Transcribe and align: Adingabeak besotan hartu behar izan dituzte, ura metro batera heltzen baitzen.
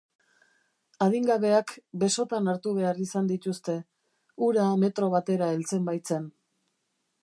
Adingabeak 1.05 1.73
besotan 2.05 2.49
hartu 2.55 2.75
behar 2.79 3.03
izan 3.05 3.31
dituzte, 3.35 3.77
ura 4.51 4.67
metro 4.87 5.15
batera 5.19 5.53
heltzen 5.57 5.91
baitzen. 5.93 6.31